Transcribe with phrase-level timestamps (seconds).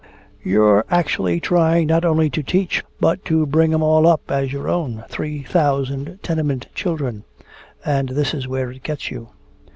[0.43, 4.67] You're actually trying not only to teach but to bring 'em all up as your
[4.67, 7.23] own, three thousand tenement children.
[7.85, 9.29] And this is where it gets you."